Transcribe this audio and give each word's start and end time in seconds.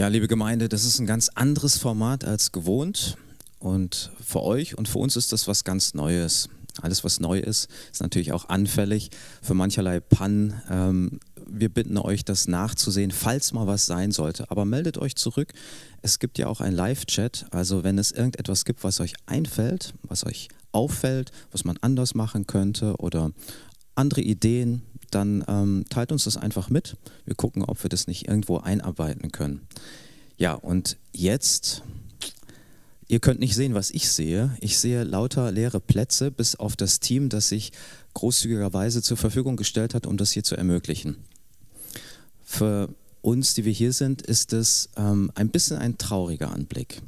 Ja, 0.00 0.08
liebe 0.08 0.28
Gemeinde, 0.28 0.70
das 0.70 0.86
ist 0.86 0.98
ein 0.98 1.04
ganz 1.04 1.28
anderes 1.28 1.76
Format 1.76 2.24
als 2.24 2.52
gewohnt. 2.52 3.18
Und 3.58 4.10
für 4.26 4.42
euch 4.42 4.78
und 4.78 4.88
für 4.88 4.96
uns 4.96 5.14
ist 5.14 5.30
das 5.30 5.46
was 5.46 5.62
ganz 5.62 5.92
Neues. 5.92 6.48
Alles, 6.80 7.04
was 7.04 7.20
neu 7.20 7.38
ist, 7.38 7.68
ist 7.92 8.00
natürlich 8.00 8.32
auch 8.32 8.48
anfällig 8.48 9.10
für 9.42 9.52
mancherlei 9.52 10.00
Pannen. 10.00 10.54
Ähm, 10.70 11.20
wir 11.46 11.68
bitten 11.68 11.98
euch, 11.98 12.24
das 12.24 12.48
nachzusehen, 12.48 13.10
falls 13.10 13.52
mal 13.52 13.66
was 13.66 13.84
sein 13.84 14.10
sollte. 14.10 14.50
Aber 14.50 14.64
meldet 14.64 14.96
euch 14.96 15.16
zurück. 15.16 15.52
Es 16.00 16.18
gibt 16.18 16.38
ja 16.38 16.46
auch 16.46 16.62
ein 16.62 16.72
Live-Chat. 16.72 17.44
Also 17.50 17.84
wenn 17.84 17.98
es 17.98 18.10
irgendetwas 18.10 18.64
gibt, 18.64 18.82
was 18.82 19.00
euch 19.00 19.12
einfällt, 19.26 19.92
was 20.04 20.24
euch 20.24 20.48
auffällt, 20.72 21.30
was 21.52 21.64
man 21.64 21.76
anders 21.82 22.14
machen 22.14 22.46
könnte 22.46 22.96
oder 22.96 23.32
andere 24.00 24.22
Ideen, 24.22 24.82
dann 25.10 25.44
ähm, 25.48 25.84
teilt 25.90 26.12
uns 26.12 26.24
das 26.24 26.36
einfach 26.36 26.70
mit. 26.70 26.96
Wir 27.24 27.34
gucken, 27.34 27.64
ob 27.64 27.82
wir 27.82 27.90
das 27.90 28.06
nicht 28.06 28.28
irgendwo 28.28 28.58
einarbeiten 28.58 29.30
können. 29.30 29.66
Ja, 30.36 30.54
und 30.54 30.96
jetzt, 31.12 31.82
ihr 33.08 33.20
könnt 33.20 33.40
nicht 33.40 33.54
sehen, 33.54 33.74
was 33.74 33.90
ich 33.90 34.10
sehe. 34.10 34.56
Ich 34.60 34.78
sehe 34.78 35.04
lauter 35.04 35.52
leere 35.52 35.80
Plätze, 35.80 36.30
bis 36.30 36.54
auf 36.56 36.76
das 36.76 37.00
Team, 37.00 37.28
das 37.28 37.48
sich 37.48 37.72
großzügigerweise 38.14 39.02
zur 39.02 39.16
Verfügung 39.16 39.56
gestellt 39.56 39.94
hat, 39.94 40.06
um 40.06 40.16
das 40.16 40.32
hier 40.32 40.44
zu 40.44 40.56
ermöglichen. 40.56 41.16
Für 42.42 42.88
uns, 43.22 43.54
die 43.54 43.64
wir 43.64 43.72
hier 43.72 43.92
sind, 43.92 44.22
ist 44.22 44.52
es 44.52 44.88
ähm, 44.96 45.30
ein 45.34 45.50
bisschen 45.50 45.76
ein 45.76 45.98
trauriger 45.98 46.50
Anblick. 46.50 47.02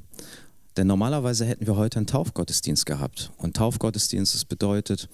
Denn 0.76 0.86
normalerweise 0.86 1.44
hätten 1.44 1.66
wir 1.66 1.76
heute 1.76 1.98
einen 1.98 2.06
Taufgottesdienst 2.06 2.86
gehabt. 2.86 3.30
Und 3.36 3.56
Taufgottesdienst, 3.56 4.34
das 4.34 4.44
bedeutet, 4.44 5.08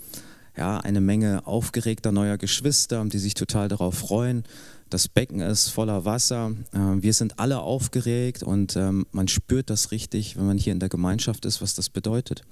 ja, 0.59 0.79
eine 0.79 1.01
Menge 1.01 1.47
aufgeregter 1.47 2.11
neuer 2.11 2.37
Geschwister, 2.37 3.05
die 3.05 3.19
sich 3.19 3.35
total 3.35 3.69
darauf 3.69 3.95
freuen. 3.95 4.43
Das 4.91 5.07
Becken 5.07 5.41
ist 5.41 5.69
voller 5.69 6.05
Wasser. 6.05 6.53
Ähm, 6.75 7.01
wir 7.01 7.15
sind 7.15 7.39
alle 7.39 7.61
aufgeregt 7.61 8.43
und 8.43 8.75
ähm, 8.75 9.07
man 9.13 9.29
spürt 9.29 9.71
das 9.71 9.93
richtig, 9.93 10.37
wenn 10.37 10.47
man 10.47 10.59
hier 10.59 10.73
in 10.73 10.81
der 10.81 10.89
Gemeinschaft 10.89 11.45
ist, 11.45 11.63
was 11.63 11.75
das 11.75 11.91
bedeutet. 11.91 12.43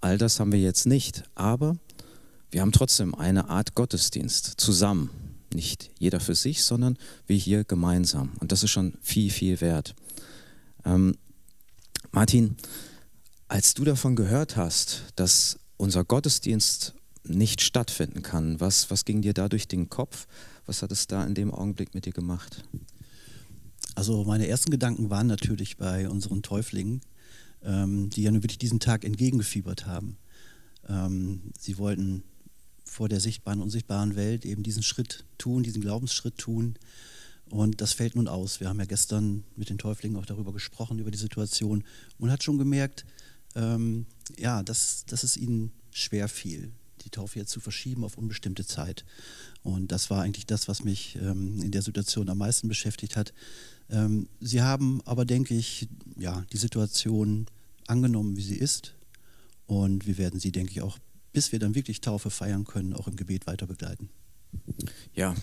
All 0.00 0.16
das 0.16 0.38
haben 0.38 0.52
wir 0.52 0.60
jetzt 0.60 0.86
nicht, 0.86 1.24
aber 1.34 1.76
wir 2.52 2.60
haben 2.60 2.70
trotzdem 2.70 3.16
eine 3.16 3.48
Art 3.50 3.74
Gottesdienst 3.74 4.54
zusammen. 4.60 5.10
Nicht 5.52 5.90
jeder 5.98 6.20
für 6.20 6.36
sich, 6.36 6.62
sondern 6.62 6.96
wir 7.26 7.36
hier 7.36 7.64
gemeinsam. 7.64 8.30
Und 8.38 8.52
das 8.52 8.62
ist 8.62 8.70
schon 8.70 8.94
viel, 9.02 9.30
viel 9.30 9.60
wert. 9.60 9.96
Ähm, 10.84 11.16
Martin, 12.12 12.56
als 13.48 13.74
du 13.74 13.82
davon 13.82 14.14
gehört 14.14 14.56
hast, 14.56 15.06
dass 15.16 15.58
unser 15.76 16.04
Gottesdienst 16.04 16.94
nicht 17.30 17.60
stattfinden 17.60 18.22
kann. 18.22 18.60
Was, 18.60 18.90
was 18.90 19.04
ging 19.04 19.22
dir 19.22 19.32
da 19.32 19.48
durch 19.48 19.68
den 19.68 19.88
Kopf? 19.88 20.26
Was 20.66 20.82
hat 20.82 20.92
es 20.92 21.06
da 21.06 21.24
in 21.24 21.34
dem 21.34 21.52
Augenblick 21.52 21.94
mit 21.94 22.06
dir 22.06 22.12
gemacht? 22.12 22.64
Also 23.94 24.24
meine 24.24 24.46
ersten 24.46 24.70
Gedanken 24.70 25.10
waren 25.10 25.26
natürlich 25.26 25.76
bei 25.76 26.08
unseren 26.08 26.42
Täuflingen, 26.42 27.00
ähm, 27.62 28.10
die 28.10 28.22
ja 28.22 28.30
nun 28.30 28.42
wirklich 28.42 28.58
diesen 28.58 28.80
Tag 28.80 29.04
entgegengefiebert 29.04 29.86
haben. 29.86 30.16
Ähm, 30.88 31.42
sie 31.58 31.78
wollten 31.78 32.22
vor 32.84 33.08
der 33.08 33.20
sichtbaren 33.20 33.60
und 33.60 33.64
unsichtbaren 33.64 34.16
Welt 34.16 34.44
eben 34.44 34.62
diesen 34.62 34.82
Schritt 34.82 35.24
tun, 35.38 35.62
diesen 35.62 35.82
Glaubensschritt 35.82 36.38
tun. 36.38 36.76
Und 37.48 37.80
das 37.80 37.92
fällt 37.92 38.14
nun 38.14 38.28
aus. 38.28 38.60
Wir 38.60 38.68
haben 38.68 38.78
ja 38.78 38.84
gestern 38.84 39.44
mit 39.56 39.70
den 39.70 39.78
Täuflingen 39.78 40.16
auch 40.18 40.26
darüber 40.26 40.52
gesprochen, 40.52 40.98
über 40.98 41.10
die 41.10 41.18
Situation 41.18 41.84
und 42.18 42.30
hat 42.30 42.42
schon 42.42 42.58
gemerkt, 42.58 43.04
ähm, 43.56 44.06
ja, 44.38 44.62
dass, 44.62 45.04
dass 45.06 45.24
es 45.24 45.36
ihnen 45.36 45.72
schwer 45.90 46.28
fiel 46.28 46.72
die 47.04 47.10
Taufe 47.10 47.38
jetzt 47.38 47.50
zu 47.50 47.60
verschieben 47.60 48.04
auf 48.04 48.18
unbestimmte 48.18 48.64
Zeit. 48.66 49.04
Und 49.62 49.92
das 49.92 50.10
war 50.10 50.22
eigentlich 50.22 50.46
das, 50.46 50.68
was 50.68 50.84
mich 50.84 51.16
ähm, 51.16 51.62
in 51.62 51.70
der 51.70 51.82
Situation 51.82 52.28
am 52.28 52.38
meisten 52.38 52.68
beschäftigt 52.68 53.16
hat. 53.16 53.32
Ähm, 53.90 54.28
sie 54.40 54.62
haben 54.62 55.00
aber, 55.04 55.24
denke 55.24 55.54
ich, 55.54 55.88
ja, 56.16 56.44
die 56.52 56.56
Situation 56.56 57.46
angenommen, 57.86 58.36
wie 58.36 58.42
sie 58.42 58.56
ist. 58.56 58.94
Und 59.66 60.06
wir 60.06 60.18
werden 60.18 60.40
sie, 60.40 60.52
denke 60.52 60.72
ich, 60.72 60.82
auch, 60.82 60.98
bis 61.32 61.52
wir 61.52 61.58
dann 61.58 61.74
wirklich 61.74 62.00
Taufe 62.00 62.30
feiern 62.30 62.64
können, 62.64 62.92
auch 62.92 63.08
im 63.08 63.16
Gebet 63.16 63.46
weiter 63.46 63.66
begleiten. 63.66 64.08
Ja, 65.14 65.34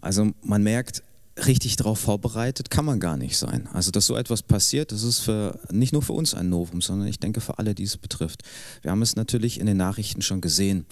also 0.00 0.32
man 0.42 0.62
merkt, 0.62 1.02
richtig 1.36 1.76
darauf 1.76 1.98
vorbereitet 1.98 2.70
kann 2.70 2.84
man 2.84 3.00
gar 3.00 3.16
nicht 3.16 3.36
sein. 3.36 3.68
Also, 3.72 3.90
dass 3.90 4.06
so 4.06 4.16
etwas 4.16 4.42
passiert, 4.42 4.92
das 4.92 5.02
ist 5.02 5.20
für, 5.20 5.58
nicht 5.70 5.92
nur 5.92 6.02
für 6.02 6.12
uns 6.12 6.34
ein 6.34 6.48
Novum, 6.48 6.80
sondern 6.80 7.08
ich 7.08 7.18
denke 7.18 7.40
für 7.40 7.58
alle, 7.58 7.74
die 7.74 7.82
es 7.82 7.96
betrifft. 7.96 8.42
Wir 8.82 8.90
haben 8.90 9.02
es 9.02 9.16
natürlich 9.16 9.58
in 9.58 9.66
den 9.66 9.76
Nachrichten 9.76 10.22
schon 10.22 10.40
gesehen, 10.40 10.86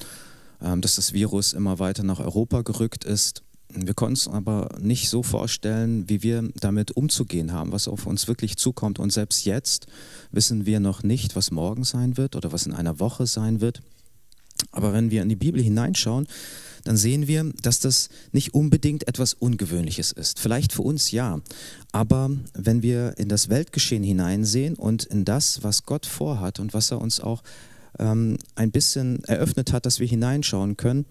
ähm, 0.60 0.81
dass 0.81 0.97
das 0.97 1.12
Virus 1.12 1.52
immer 1.52 1.78
weiter 1.78 2.02
nach 2.02 2.20
Europa 2.20 2.62
gerückt 2.62 3.04
ist. 3.04 3.42
Wir 3.75 3.94
konnten 3.94 4.14
es 4.14 4.28
aber 4.28 4.76
nicht 4.81 5.08
so 5.08 5.22
vorstellen, 5.22 6.08
wie 6.08 6.22
wir 6.22 6.50
damit 6.60 6.91
umzugehen 6.91 7.52
haben, 7.52 7.72
was 7.72 7.88
auf 7.88 8.06
uns 8.06 8.28
wirklich 8.28 8.56
zukommt. 8.56 8.98
Und 8.98 9.12
selbst 9.12 9.47
jetzt 9.47 9.86
wissen 10.31 10.66
wir 10.66 10.78
noch 10.78 11.02
nicht, 11.02 11.36
was 11.36 11.50
morgen 11.50 11.84
sein 11.84 12.19
wird 12.19 12.36
oder 12.36 12.52
was 12.52 12.66
in 12.66 12.75
einer 12.75 13.00
Woche 13.00 13.26
sein 13.26 13.60
wird. 13.62 13.81
Aber 14.71 14.93
wenn 14.93 15.11
wir 15.11 15.23
in 15.23 15.28
die 15.28 15.37
Bibel 15.37 15.62
hineinschauen, 15.62 16.27
dann 16.84 16.97
sehen 16.97 17.28
wir, 17.28 17.53
dass 17.62 17.81
das 17.81 18.09
nicht 18.33 18.55
unbedingt 18.55 19.06
etwas 19.06 19.34
Ungewöhnliches 19.34 20.12
ist. 20.12 20.41
Vielleicht 20.41 20.73
für 20.73 20.83
uns 20.83 21.11
ja, 21.11 21.41
aber 21.93 22.31
wenn 22.55 22.83
wir 22.83 23.15
in 23.19 23.28
das 23.28 23.49
Weltgeschehen 23.49 24.03
hineinsehen 24.03 24.75
und 24.75 25.05
in 25.05 25.25
das, 25.25 25.62
was 25.62 25.84
Gott 25.84 26.06
vorhat 26.06 26.59
und 26.59 26.75
was 26.75 26.91
er 26.91 27.00
uns 27.00 27.21
auch 27.21 27.43
ähm, 27.99 28.37
ein 28.55 28.71
bisschen 28.71 29.23
eröffnet 29.25 29.73
hat, 29.73 29.87
dass 29.87 30.00
wir 30.00 30.06
hineinschauen 30.06 30.77
können, 30.77 31.06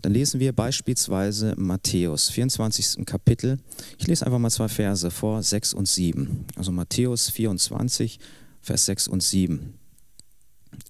dann 0.00 0.12
lesen 0.12 0.40
wir 0.40 0.52
beispielsweise 0.52 1.54
Matthäus, 1.56 2.30
24. 2.30 3.04
Kapitel. 3.04 3.58
Ich 3.98 4.06
lese 4.06 4.24
einfach 4.24 4.38
mal 4.38 4.50
zwei 4.50 4.68
Verse 4.68 5.10
vor, 5.10 5.42
6 5.42 5.74
und 5.74 5.86
7. 5.86 6.46
Also 6.56 6.72
Matthäus 6.72 7.28
24, 7.28 8.18
Vers 8.62 8.86
6 8.86 9.08
und 9.08 9.22
7. 9.22 9.74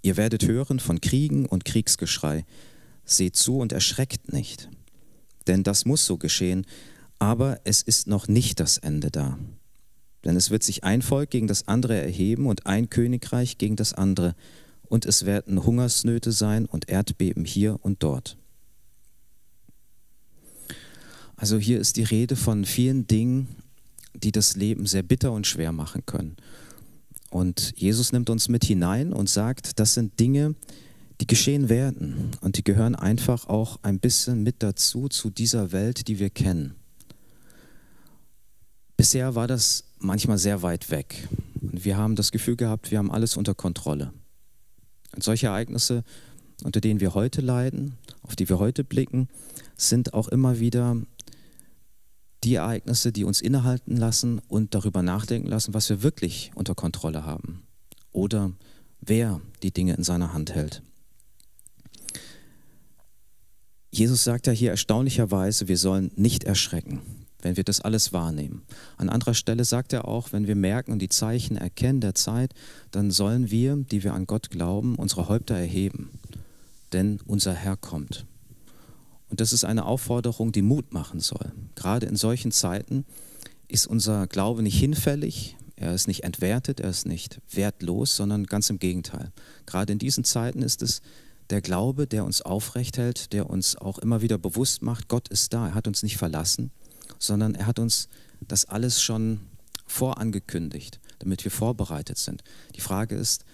Ihr 0.02 0.16
werdet 0.16 0.46
hören 0.46 0.80
von 0.80 1.00
Kriegen 1.00 1.46
und 1.46 1.64
Kriegsgeschrei. 1.64 2.44
Seht 3.04 3.36
zu 3.36 3.58
und 3.58 3.72
erschreckt 3.72 4.32
nicht, 4.32 4.68
denn 5.48 5.64
das 5.64 5.84
muss 5.84 6.06
so 6.06 6.18
geschehen, 6.18 6.66
aber 7.18 7.60
es 7.64 7.82
ist 7.82 8.06
noch 8.06 8.28
nicht 8.28 8.60
das 8.60 8.78
Ende 8.78 9.10
da. 9.10 9.38
Denn 10.24 10.36
es 10.36 10.50
wird 10.50 10.62
sich 10.62 10.84
ein 10.84 11.02
Volk 11.02 11.30
gegen 11.30 11.48
das 11.48 11.66
andere 11.66 12.00
erheben 12.00 12.46
und 12.46 12.66
ein 12.66 12.90
Königreich 12.90 13.58
gegen 13.58 13.76
das 13.76 13.92
andere, 13.92 14.36
und 14.84 15.06
es 15.06 15.24
werden 15.24 15.64
Hungersnöte 15.64 16.32
sein 16.32 16.66
und 16.66 16.88
Erdbeben 16.88 17.44
hier 17.44 17.78
und 17.82 18.02
dort. 18.02 18.36
Also 21.34 21.58
hier 21.58 21.80
ist 21.80 21.96
die 21.96 22.04
Rede 22.04 22.36
von 22.36 22.64
vielen 22.64 23.06
Dingen, 23.06 23.48
die 24.14 24.32
das 24.32 24.54
Leben 24.54 24.86
sehr 24.86 25.02
bitter 25.02 25.32
und 25.32 25.46
schwer 25.46 25.72
machen 25.72 26.04
können. 26.06 26.36
Und 27.32 27.72
Jesus 27.76 28.12
nimmt 28.12 28.28
uns 28.28 28.50
mit 28.50 28.62
hinein 28.62 29.10
und 29.10 29.26
sagt, 29.26 29.80
das 29.80 29.94
sind 29.94 30.20
Dinge, 30.20 30.54
die 31.18 31.26
geschehen 31.26 31.70
werden. 31.70 32.32
Und 32.42 32.58
die 32.58 32.62
gehören 32.62 32.94
einfach 32.94 33.48
auch 33.48 33.78
ein 33.80 34.00
bisschen 34.00 34.42
mit 34.42 34.62
dazu, 34.62 35.08
zu 35.08 35.30
dieser 35.30 35.72
Welt, 35.72 36.08
die 36.08 36.18
wir 36.18 36.28
kennen. 36.28 36.74
Bisher 38.98 39.34
war 39.34 39.46
das 39.46 39.84
manchmal 39.98 40.36
sehr 40.36 40.60
weit 40.60 40.90
weg. 40.90 41.26
Und 41.62 41.86
wir 41.86 41.96
haben 41.96 42.16
das 42.16 42.32
Gefühl 42.32 42.56
gehabt, 42.56 42.90
wir 42.90 42.98
haben 42.98 43.10
alles 43.10 43.38
unter 43.38 43.54
Kontrolle. 43.54 44.12
Und 45.14 45.22
solche 45.22 45.46
Ereignisse, 45.46 46.04
unter 46.64 46.82
denen 46.82 47.00
wir 47.00 47.14
heute 47.14 47.40
leiden, 47.40 47.96
auf 48.20 48.36
die 48.36 48.50
wir 48.50 48.58
heute 48.58 48.84
blicken, 48.84 49.28
sind 49.74 50.12
auch 50.12 50.28
immer 50.28 50.60
wieder 50.60 50.98
die 52.44 52.54
Ereignisse, 52.54 53.12
die 53.12 53.24
uns 53.24 53.40
innehalten 53.40 53.96
lassen 53.96 54.40
und 54.48 54.74
darüber 54.74 55.02
nachdenken 55.02 55.48
lassen, 55.48 55.74
was 55.74 55.88
wir 55.88 56.02
wirklich 56.02 56.50
unter 56.54 56.74
Kontrolle 56.74 57.24
haben. 57.24 57.62
Oder 58.12 58.52
wer 59.00 59.40
die 59.62 59.72
Dinge 59.72 59.94
in 59.94 60.04
seiner 60.04 60.32
Hand 60.32 60.54
hält. 60.54 60.82
Jesus 63.90 64.24
sagt 64.24 64.46
ja 64.46 64.52
hier 64.52 64.70
erstaunlicherweise, 64.70 65.68
wir 65.68 65.76
sollen 65.76 66.10
nicht 66.16 66.44
erschrecken, 66.44 67.02
wenn 67.42 67.56
wir 67.56 67.64
das 67.64 67.82
alles 67.82 68.12
wahrnehmen. 68.12 68.62
An 68.96 69.10
anderer 69.10 69.34
Stelle 69.34 69.64
sagt 69.64 69.92
er 69.92 70.08
auch, 70.08 70.32
wenn 70.32 70.46
wir 70.46 70.56
merken 70.56 70.92
und 70.92 71.00
die 71.00 71.10
Zeichen 71.10 71.56
erkennen 71.58 72.00
der 72.00 72.14
Zeit, 72.14 72.54
dann 72.90 73.10
sollen 73.10 73.50
wir, 73.50 73.76
die 73.76 74.02
wir 74.02 74.14
an 74.14 74.26
Gott 74.26 74.50
glauben, 74.50 74.94
unsere 74.96 75.28
Häupter 75.28 75.56
erheben, 75.56 76.10
denn 76.92 77.20
unser 77.26 77.52
Herr 77.52 77.76
kommt. 77.76 78.24
Und 79.32 79.40
das 79.40 79.54
ist 79.54 79.64
eine 79.64 79.86
Aufforderung, 79.86 80.52
die 80.52 80.60
Mut 80.60 80.92
machen 80.92 81.18
soll. 81.18 81.52
Gerade 81.74 82.04
in 82.04 82.16
solchen 82.16 82.52
Zeiten 82.52 83.06
ist 83.66 83.86
unser 83.86 84.26
Glaube 84.26 84.62
nicht 84.62 84.78
hinfällig, 84.78 85.56
er 85.74 85.94
ist 85.94 86.06
nicht 86.06 86.22
entwertet, 86.22 86.80
er 86.80 86.90
ist 86.90 87.06
nicht 87.06 87.40
wertlos, 87.50 88.14
sondern 88.14 88.44
ganz 88.44 88.68
im 88.68 88.78
Gegenteil. 88.78 89.32
Gerade 89.64 89.94
in 89.94 89.98
diesen 89.98 90.24
Zeiten 90.24 90.60
ist 90.60 90.82
es 90.82 91.00
der 91.48 91.62
Glaube, 91.62 92.06
der 92.06 92.26
uns 92.26 92.42
aufrecht 92.42 92.98
hält, 92.98 93.32
der 93.32 93.48
uns 93.48 93.74
auch 93.74 93.98
immer 94.00 94.20
wieder 94.20 94.36
bewusst 94.36 94.82
macht, 94.82 95.08
Gott 95.08 95.28
ist 95.28 95.54
da, 95.54 95.68
er 95.68 95.74
hat 95.74 95.88
uns 95.88 96.02
nicht 96.02 96.18
verlassen, 96.18 96.70
sondern 97.18 97.54
er 97.54 97.66
hat 97.66 97.78
uns 97.78 98.10
das 98.46 98.66
alles 98.66 99.00
schon 99.00 99.40
vorangekündigt, 99.86 101.00
damit 101.20 101.42
wir 101.44 101.50
vorbereitet 101.50 102.18
sind. 102.18 102.44
Die 102.76 102.82
Frage 102.82 103.14
ist, 103.14 103.46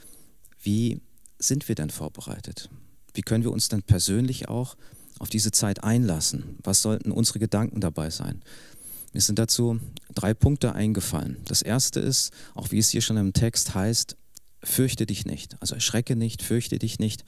wie 0.60 1.00
sind 1.38 1.68
wir 1.68 1.76
denn 1.76 1.90
vorbereitet? 1.90 2.68
Wie 3.14 3.22
können 3.22 3.44
wir 3.44 3.52
uns 3.52 3.68
denn 3.68 3.84
persönlich 3.84 4.48
auch 4.48 4.76
auf 5.18 5.28
diese 5.28 5.50
Zeit 5.50 5.84
einlassen? 5.84 6.58
Was 6.62 6.82
sollten 6.82 7.12
unsere 7.12 7.38
Gedanken 7.38 7.80
dabei 7.80 8.10
sein? 8.10 8.42
Mir 9.12 9.20
sind 9.20 9.38
dazu 9.38 9.80
drei 10.14 10.34
Punkte 10.34 10.74
eingefallen. 10.74 11.38
Das 11.46 11.62
erste 11.62 12.00
ist, 12.00 12.32
auch 12.54 12.70
wie 12.70 12.78
es 12.78 12.90
hier 12.90 13.00
schon 13.00 13.16
im 13.16 13.32
Text 13.32 13.74
heißt, 13.74 14.16
fürchte 14.62 15.06
dich 15.06 15.24
nicht. 15.24 15.56
Also 15.60 15.74
erschrecke 15.74 16.16
nicht, 16.16 16.42
fürchte 16.42 16.78
dich 16.78 16.98
nicht. 16.98 17.24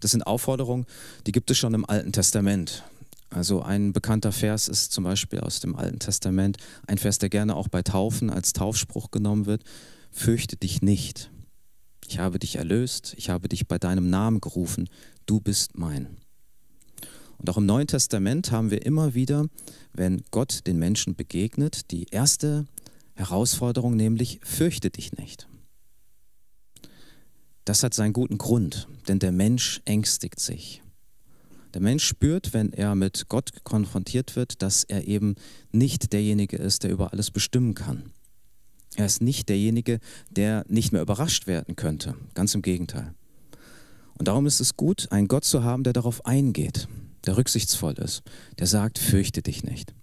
Das 0.00 0.12
sind 0.12 0.22
Aufforderungen, 0.26 0.86
die 1.26 1.32
gibt 1.32 1.50
es 1.50 1.58
schon 1.58 1.74
im 1.74 1.88
Alten 1.88 2.12
Testament. 2.12 2.84
Also 3.28 3.62
ein 3.62 3.92
bekannter 3.92 4.32
Vers 4.32 4.66
ist 4.66 4.92
zum 4.92 5.04
Beispiel 5.04 5.40
aus 5.40 5.60
dem 5.60 5.76
Alten 5.76 6.00
Testament, 6.00 6.56
ein 6.86 6.98
Vers, 6.98 7.18
der 7.18 7.28
gerne 7.28 7.54
auch 7.54 7.68
bei 7.68 7.82
Taufen 7.82 8.28
als 8.28 8.52
Taufspruch 8.52 9.10
genommen 9.12 9.46
wird. 9.46 9.62
Fürchte 10.10 10.56
dich 10.56 10.82
nicht. 10.82 11.30
Ich 12.08 12.18
habe 12.18 12.40
dich 12.40 12.56
erlöst, 12.56 13.14
ich 13.16 13.30
habe 13.30 13.48
dich 13.48 13.68
bei 13.68 13.78
deinem 13.78 14.10
Namen 14.10 14.40
gerufen, 14.40 14.88
du 15.26 15.38
bist 15.38 15.78
mein. 15.78 16.16
Und 17.40 17.48
auch 17.48 17.56
im 17.56 17.64
Neuen 17.64 17.86
Testament 17.86 18.52
haben 18.52 18.70
wir 18.70 18.84
immer 18.84 19.14
wieder, 19.14 19.46
wenn 19.94 20.22
Gott 20.30 20.66
den 20.66 20.78
Menschen 20.78 21.16
begegnet, 21.16 21.90
die 21.90 22.04
erste 22.10 22.66
Herausforderung, 23.14 23.96
nämlich 23.96 24.40
fürchte 24.42 24.90
dich 24.90 25.14
nicht. 25.14 25.48
Das 27.64 27.82
hat 27.82 27.94
seinen 27.94 28.12
guten 28.12 28.36
Grund, 28.36 28.88
denn 29.08 29.20
der 29.20 29.32
Mensch 29.32 29.80
ängstigt 29.86 30.38
sich. 30.38 30.82
Der 31.72 31.80
Mensch 31.80 32.04
spürt, 32.04 32.52
wenn 32.52 32.74
er 32.74 32.94
mit 32.94 33.26
Gott 33.28 33.64
konfrontiert 33.64 34.36
wird, 34.36 34.60
dass 34.60 34.84
er 34.84 35.08
eben 35.08 35.36
nicht 35.72 36.12
derjenige 36.12 36.56
ist, 36.58 36.82
der 36.82 36.90
über 36.90 37.12
alles 37.12 37.30
bestimmen 37.30 37.74
kann. 37.74 38.10
Er 38.96 39.06
ist 39.06 39.22
nicht 39.22 39.48
derjenige, 39.48 40.00
der 40.30 40.64
nicht 40.68 40.92
mehr 40.92 41.00
überrascht 41.00 41.46
werden 41.46 41.76
könnte. 41.76 42.16
Ganz 42.34 42.54
im 42.54 42.60
Gegenteil. 42.60 43.14
Und 44.18 44.28
darum 44.28 44.44
ist 44.46 44.60
es 44.60 44.76
gut, 44.76 45.10
einen 45.10 45.28
Gott 45.28 45.44
zu 45.44 45.62
haben, 45.62 45.84
der 45.84 45.94
darauf 45.94 46.26
eingeht, 46.26 46.88
der 47.26 47.36
rücksichtsvoll 47.36 47.94
ist, 47.94 48.22
der 48.58 48.66
sagt, 48.66 48.98
fürchte 48.98 49.42
dich 49.42 49.64
nicht. 49.64 49.94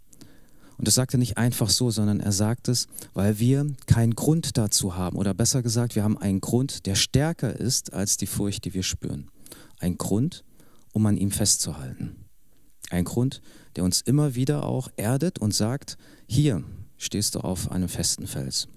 Und 0.77 0.87
das 0.87 0.95
sagt 0.95 1.15
er 1.15 1.17
nicht 1.17 1.37
einfach 1.37 1.69
so, 1.69 1.89
sondern 1.89 2.19
er 2.19 2.31
sagt 2.31 2.67
es, 2.67 2.87
weil 3.13 3.39
wir 3.39 3.73
keinen 3.87 4.13
Grund 4.15 4.57
dazu 4.57 4.95
haben. 4.95 5.17
Oder 5.17 5.33
besser 5.33 5.63
gesagt, 5.63 5.95
wir 5.95 6.03
haben 6.03 6.17
einen 6.17 6.39
Grund, 6.39 6.85
der 6.85 6.95
stärker 6.95 7.55
ist 7.55 7.93
als 7.93 8.17
die 8.17 8.27
Furcht, 8.27 8.65
die 8.65 8.73
wir 8.75 8.83
spüren. 8.83 9.31
Ein 9.79 9.97
Grund, 9.97 10.43
um 10.93 11.05
an 11.07 11.17
ihm 11.17 11.31
festzuhalten. 11.31 12.25
Ein 12.91 13.05
Grund, 13.05 13.41
der 13.75 13.83
uns 13.83 14.01
immer 14.01 14.35
wieder 14.35 14.65
auch 14.65 14.89
erdet 14.97 15.39
und 15.39 15.53
sagt, 15.53 15.97
hier 16.27 16.63
stehst 16.97 17.35
du 17.35 17.39
auf 17.39 17.71
einem 17.71 17.89
festen 17.89 18.27
Fels. 18.27 18.67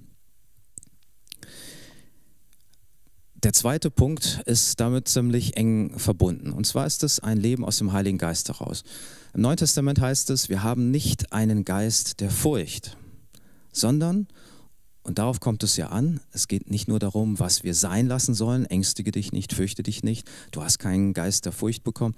Der 3.42 3.54
zweite 3.54 3.90
Punkt 3.90 4.42
ist 4.44 4.80
damit 4.80 5.08
ziemlich 5.08 5.56
eng 5.56 5.98
verbunden. 5.98 6.52
Und 6.52 6.66
zwar 6.66 6.86
ist 6.86 7.02
es 7.02 7.20
ein 7.20 7.38
Leben 7.38 7.64
aus 7.64 7.78
dem 7.78 7.94
Heiligen 7.94 8.18
Geist 8.18 8.48
heraus. 8.48 8.82
Im 9.32 9.40
Neuen 9.40 9.56
Testament 9.56 9.98
heißt 9.98 10.28
es, 10.28 10.50
wir 10.50 10.62
haben 10.62 10.90
nicht 10.90 11.32
einen 11.32 11.64
Geist 11.64 12.20
der 12.20 12.30
Furcht, 12.30 12.98
sondern, 13.72 14.28
und 15.04 15.18
darauf 15.18 15.40
kommt 15.40 15.62
es 15.62 15.78
ja 15.78 15.88
an, 15.88 16.20
es 16.32 16.48
geht 16.48 16.70
nicht 16.70 16.86
nur 16.86 16.98
darum, 16.98 17.38
was 17.38 17.64
wir 17.64 17.74
sein 17.74 18.08
lassen 18.08 18.34
sollen, 18.34 18.66
ängstige 18.66 19.10
dich 19.10 19.32
nicht, 19.32 19.54
fürchte 19.54 19.82
dich 19.82 20.02
nicht, 20.02 20.28
du 20.50 20.62
hast 20.62 20.78
keinen 20.78 21.14
Geist 21.14 21.46
der 21.46 21.52
Furcht 21.52 21.82
bekommen, 21.82 22.14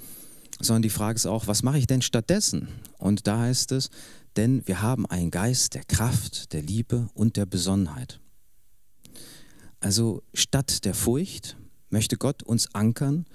sondern 0.61 0.83
die 0.83 0.91
Frage 0.91 1.17
ist 1.17 1.27
auch, 1.27 1.47
was 1.47 1.63
mache 1.63 1.79
ich 1.79 1.87
denn 1.87 2.03
stattdessen? 2.03 2.67
Und 2.99 3.29
da 3.29 3.39
heißt 3.39 3.71
es, 3.71 3.91
denn 4.37 4.67
wir 4.67 4.83
haben 4.83 5.07
einen 5.07 5.31
Geist 5.31 5.75
der 5.75 5.85
Kraft, 5.85 6.53
der 6.53 6.63
Liebe 6.63 7.11
und 7.15 7.37
der 7.37 7.47
Besonnenheit. 7.47 8.19
Also 9.83 10.23
statt 10.33 10.85
der 10.85 10.95
Furcht 10.95 11.57
möchte 11.91 12.17
Gott 12.17 12.45
uns 12.45 12.73
ankern 12.73 13.27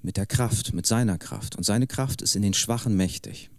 mit 0.00 0.16
der 0.16 0.26
Kraft, 0.26 0.72
mit 0.72 0.86
seiner 0.86 1.18
Kraft. 1.18 1.56
Und 1.56 1.64
seine 1.64 1.86
Kraft 1.86 2.22
ist 2.22 2.36
in 2.36 2.42
den 2.42 2.54
Schwachen 2.54 2.96
mächtig. 2.96 3.50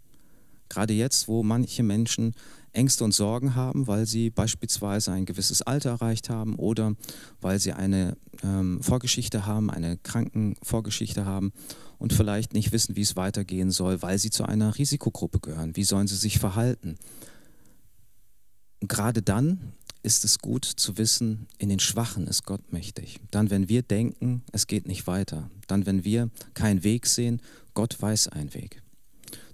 Gerade 0.69 0.93
jetzt, 0.93 1.27
wo 1.27 1.43
manche 1.43 1.83
Menschen 1.83 2.33
Ängste 2.73 3.03
und 3.03 3.13
Sorgen 3.13 3.55
haben, 3.55 3.87
weil 3.87 4.07
sie 4.07 4.31
beispielsweise 4.31 5.11
ein 5.11 5.25
gewisses 5.25 5.61
Alter 5.61 5.91
erreicht 5.91 6.29
haben 6.29 6.55
oder 6.55 6.95
weil 7.41 7.59
sie 7.59 7.73
eine 7.73 8.17
ähm, 8.43 8.81
Vorgeschichte 8.81 9.45
haben, 9.45 9.69
eine 9.69 9.97
Krankenvorgeschichte 9.97 11.25
haben 11.25 11.51
und 11.99 12.13
vielleicht 12.13 12.53
nicht 12.53 12.71
wissen, 12.71 12.95
wie 12.95 13.01
es 13.01 13.15
weitergehen 13.15 13.71
soll, 13.71 14.01
weil 14.01 14.17
sie 14.17 14.29
zu 14.31 14.45
einer 14.45 14.77
Risikogruppe 14.77 15.39
gehören. 15.39 15.75
Wie 15.75 15.83
sollen 15.83 16.07
sie 16.07 16.15
sich 16.15 16.39
verhalten? 16.39 16.97
Und 18.81 18.87
gerade 18.87 19.21
dann 19.21 19.73
ist 20.01 20.23
es 20.23 20.39
gut 20.39 20.65
zu 20.65 20.97
wissen, 20.97 21.47
in 21.57 21.69
den 21.69 21.79
Schwachen 21.79 22.27
ist 22.27 22.45
Gott 22.45 22.71
mächtig. 22.71 23.19
Dann, 23.31 23.49
wenn 23.49 23.69
wir 23.69 23.81
denken, 23.81 24.43
es 24.51 24.67
geht 24.67 24.87
nicht 24.87 25.07
weiter. 25.07 25.49
Dann, 25.67 25.85
wenn 25.85 26.03
wir 26.03 26.29
keinen 26.53 26.83
Weg 26.83 27.05
sehen, 27.05 27.41
Gott 27.73 28.01
weiß 28.01 28.29
einen 28.29 28.53
Weg. 28.53 28.81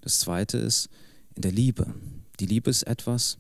Das 0.02 0.20
Zweite 0.20 0.58
ist 0.58 0.90
in 1.36 1.42
der 1.42 1.52
Liebe. 1.52 1.94
Die 2.40 2.46
Liebe 2.46 2.70
ist 2.70 2.84
etwas, 2.84 3.38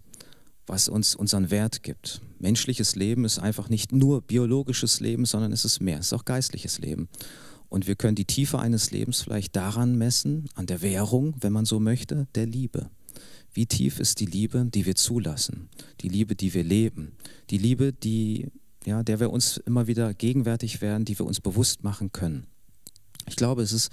was 0.68 0.88
uns 0.88 1.16
unseren 1.16 1.52
Wert 1.52 1.84
gibt. 1.84 2.22
Menschliches 2.40 2.96
Leben 2.96 3.24
ist 3.24 3.40
einfach 3.40 3.69
nicht 3.69 3.92
nur 3.92 4.22
biologisches 4.22 5.00
Leben, 5.00 5.25
sondern 5.25 5.51
es 5.51 5.63
ist 5.63 5.80
mehr, 5.80 6.00
es 6.00 6.08
ist 6.08 6.13
auch 6.13 6.25
geistliches 6.25 6.80
Leben. 6.80 7.08
Und 7.69 7.88
wir 7.88 7.96
können 7.96 8.16
die 8.16 8.25
Tiefe 8.25 8.60
eines 8.60 8.92
Lebens 8.92 9.22
vielleicht 9.22 9.56
daran 9.56 9.96
messen, 9.98 10.50
an 10.56 10.66
der 10.66 10.81
Währung, 10.81 11.36
wenn 11.40 11.54
man 11.54 11.66
so 11.66 11.80
möchte, 11.80 12.28
der 12.36 12.46
Liebe. 12.46 12.90
Wie 13.54 13.66
tief 13.66 14.00
ist 14.00 14.20
die 14.20 14.26
Liebe, 14.26 14.66
die 14.66 14.86
wir 14.86 14.96
zulassen, 14.96 15.70
die 16.02 16.10
Liebe, 16.10 16.36
die 16.36 16.54
wir 16.54 16.64
leben, 16.64 17.14
die 17.50 17.58
Liebe, 17.58 17.94
die, 17.94 18.52
ja, 18.86 19.04
der 19.04 19.20
wir 19.20 19.32
uns 19.32 19.58
immer 19.58 19.88
wieder 19.88 20.14
gegenwärtig 20.14 20.82
werden, 20.82 21.06
die 21.06 21.18
wir 21.18 21.26
uns 21.26 21.40
bewusst 21.40 21.84
machen 21.84 22.12
können. 22.12 22.48
Ich 23.28 23.36
glaube, 23.36 23.62
es 23.62 23.72
ist 23.72 23.92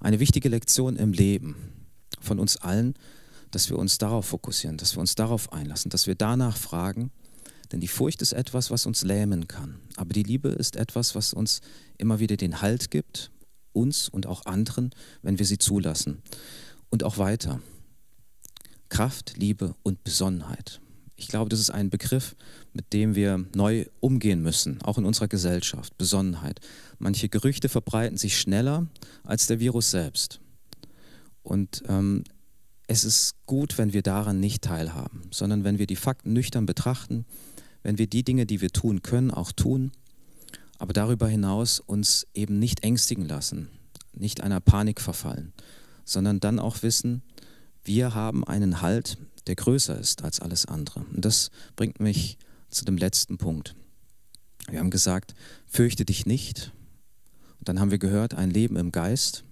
eine 0.00 0.18
wichtige 0.18 0.48
Lektion 0.48 0.96
im 0.96 1.12
Leben 1.12 1.56
von 2.20 2.38
uns 2.38 2.56
allen, 2.56 2.94
dass 3.50 3.68
wir 3.68 3.78
uns 3.78 3.98
darauf 3.98 4.26
fokussieren, 4.26 4.78
dass 4.78 4.96
wir 4.96 5.00
uns 5.00 5.14
darauf 5.14 5.52
einlassen, 5.52 5.90
dass 5.90 6.06
wir 6.06 6.14
danach 6.14 6.56
fragen, 6.56 7.10
denn 7.70 7.80
die 7.80 7.88
Furcht 7.88 8.20
ist 8.20 8.32
etwas, 8.32 8.70
was 8.70 8.86
uns 8.86 9.02
lähmen 9.02 9.48
kann. 9.48 9.76
Aber 9.96 10.12
die 10.12 10.22
Liebe 10.22 10.50
ist 10.50 10.76
etwas, 10.76 11.14
was 11.14 11.32
uns 11.32 11.60
immer 11.96 12.18
wieder 12.18 12.36
den 12.36 12.60
Halt 12.60 12.90
gibt, 12.90 13.30
uns 13.72 14.08
und 14.08 14.26
auch 14.26 14.44
anderen, 14.44 14.90
wenn 15.22 15.38
wir 15.38 15.46
sie 15.46 15.58
zulassen. 15.58 16.22
Und 16.90 17.04
auch 17.04 17.16
weiter. 17.16 17.60
Kraft, 18.92 19.38
Liebe 19.38 19.74
und 19.82 20.04
Besonnenheit. 20.04 20.82
Ich 21.16 21.26
glaube, 21.28 21.48
das 21.48 21.60
ist 21.60 21.70
ein 21.70 21.88
Begriff, 21.88 22.36
mit 22.74 22.92
dem 22.92 23.14
wir 23.14 23.42
neu 23.54 23.86
umgehen 24.00 24.42
müssen, 24.42 24.82
auch 24.82 24.98
in 24.98 25.06
unserer 25.06 25.28
Gesellschaft. 25.28 25.96
Besonnenheit. 25.96 26.60
Manche 26.98 27.30
Gerüchte 27.30 27.70
verbreiten 27.70 28.18
sich 28.18 28.38
schneller 28.38 28.86
als 29.24 29.46
der 29.46 29.60
Virus 29.60 29.90
selbst. 29.90 30.40
Und 31.42 31.82
ähm, 31.88 32.24
es 32.86 33.04
ist 33.04 33.36
gut, 33.46 33.78
wenn 33.78 33.94
wir 33.94 34.02
daran 34.02 34.40
nicht 34.40 34.62
teilhaben, 34.62 35.22
sondern 35.30 35.64
wenn 35.64 35.78
wir 35.78 35.86
die 35.86 35.96
Fakten 35.96 36.34
nüchtern 36.34 36.66
betrachten, 36.66 37.24
wenn 37.82 37.96
wir 37.96 38.08
die 38.08 38.24
Dinge, 38.24 38.44
die 38.44 38.60
wir 38.60 38.72
tun 38.72 39.00
können, 39.00 39.30
auch 39.30 39.52
tun, 39.52 39.92
aber 40.78 40.92
darüber 40.92 41.28
hinaus 41.28 41.80
uns 41.80 42.26
eben 42.34 42.58
nicht 42.58 42.84
ängstigen 42.84 43.24
lassen, 43.24 43.70
nicht 44.12 44.42
einer 44.42 44.60
Panik 44.60 45.00
verfallen, 45.00 45.54
sondern 46.04 46.40
dann 46.40 46.58
auch 46.58 46.82
wissen, 46.82 47.22
wir 47.84 48.14
haben 48.14 48.44
einen 48.44 48.80
Halt, 48.80 49.18
der 49.46 49.56
größer 49.56 49.98
ist 49.98 50.22
als 50.22 50.40
alles 50.40 50.66
andere. 50.66 51.04
Und 51.12 51.24
das 51.24 51.50
bringt 51.76 52.00
mich 52.00 52.38
zu 52.70 52.84
dem 52.84 52.96
letzten 52.96 53.38
Punkt. 53.38 53.74
Wir 54.68 54.78
haben 54.78 54.90
gesagt, 54.90 55.34
fürchte 55.66 56.04
dich 56.04 56.26
nicht. 56.26 56.72
Und 57.58 57.68
dann 57.68 57.80
haben 57.80 57.90
wir 57.90 57.98
gehört, 57.98 58.34
ein 58.34 58.50
Leben 58.50 58.76
im 58.76 58.92
Geist. 58.92 59.44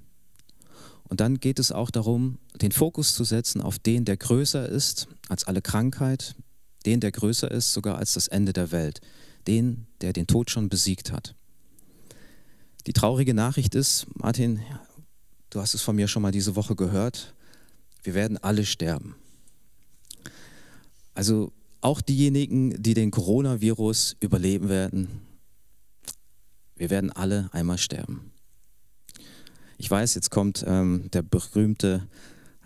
Und 1.04 1.20
dann 1.20 1.40
geht 1.40 1.58
es 1.58 1.72
auch 1.72 1.90
darum, 1.90 2.38
den 2.60 2.70
Fokus 2.70 3.14
zu 3.14 3.24
setzen 3.24 3.60
auf 3.60 3.78
den, 3.78 4.04
der 4.04 4.16
größer 4.16 4.68
ist 4.68 5.08
als 5.28 5.44
alle 5.44 5.60
Krankheit, 5.60 6.36
den, 6.86 7.00
der 7.00 7.10
größer 7.10 7.50
ist 7.50 7.72
sogar 7.72 7.98
als 7.98 8.14
das 8.14 8.28
Ende 8.28 8.52
der 8.52 8.70
Welt, 8.70 9.00
den, 9.46 9.86
der 10.00 10.12
den 10.12 10.28
Tod 10.28 10.50
schon 10.50 10.68
besiegt 10.68 11.12
hat. 11.12 11.34
Die 12.86 12.92
traurige 12.92 13.34
Nachricht 13.34 13.74
ist, 13.74 14.06
Martin, 14.14 14.60
du 15.50 15.60
hast 15.60 15.74
es 15.74 15.82
von 15.82 15.96
mir 15.96 16.08
schon 16.08 16.22
mal 16.22 16.32
diese 16.32 16.56
Woche 16.56 16.76
gehört, 16.76 17.34
wir 18.02 18.14
werden 18.14 18.38
alle 18.38 18.64
sterben. 18.64 19.14
Also 21.14 21.52
auch 21.80 22.00
diejenigen, 22.00 22.82
die 22.82 22.94
den 22.94 23.10
Coronavirus 23.10 24.16
überleben 24.20 24.68
werden, 24.68 25.08
wir 26.76 26.90
werden 26.90 27.10
alle 27.10 27.50
einmal 27.52 27.78
sterben. 27.78 28.32
Ich 29.78 29.90
weiß, 29.90 30.14
jetzt 30.14 30.30
kommt 30.30 30.64
ähm, 30.66 31.10
der 31.12 31.22
berühmte 31.22 32.06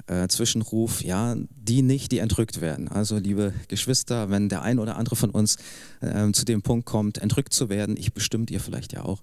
äh, 0.06 0.28
Zwischenruf, 0.28 1.02
ja, 1.02 1.36
die 1.50 1.82
nicht, 1.82 2.12
die 2.12 2.18
entrückt 2.18 2.60
werden. 2.60 2.88
Also 2.88 3.18
liebe 3.18 3.54
Geschwister, 3.68 4.30
wenn 4.30 4.48
der 4.48 4.62
ein 4.62 4.78
oder 4.78 4.96
andere 4.96 5.16
von 5.16 5.30
uns 5.30 5.56
äh, 6.00 6.30
zu 6.32 6.44
dem 6.44 6.62
Punkt 6.62 6.86
kommt, 6.86 7.18
entrückt 7.18 7.52
zu 7.52 7.68
werden, 7.68 7.96
ich 7.96 8.12
bestimmt 8.12 8.50
ihr 8.50 8.60
vielleicht 8.60 8.92
ja 8.92 9.04
auch, 9.04 9.22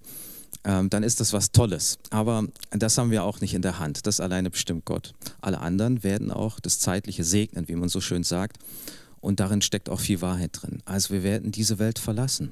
dann 0.64 1.04
ist 1.04 1.20
das 1.20 1.34
was 1.34 1.52
Tolles. 1.52 1.98
Aber 2.12 2.46
das 2.72 2.98
haben 2.98 3.10
wir 3.10 3.24
auch 3.24 3.42
nicht 3.42 3.54
in 3.54 3.62
der 3.62 3.80
Hand. 3.80 4.06
Das 4.06 4.20
alleine 4.20 4.52
bestimmt 4.52 4.86
Gott. 4.86 5.14
Alle 5.42 5.60
anderen 5.60 6.04
werden 6.04 6.32
auch 6.32 6.60
das 6.60 6.80
Zeitliche 6.80 7.24
segnen, 7.24 7.68
wie 7.68 7.76
man 7.76 7.90
so 7.90 8.00
schön 8.00 8.24
sagt. 8.24 8.58
Und 9.20 9.40
darin 9.40 9.62
steckt 9.62 9.90
auch 9.90 10.00
viel 10.00 10.22
Wahrheit 10.22 10.52
drin. 10.54 10.82
Also 10.86 11.14
wir 11.14 11.24
werden 11.24 11.52
diese 11.52 11.80
Welt 11.80 12.00
verlassen. 12.00 12.52